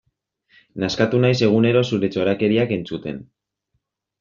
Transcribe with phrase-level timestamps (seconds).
[0.83, 3.23] Nazkatu naiz egunero zure txorakeriak entzuten.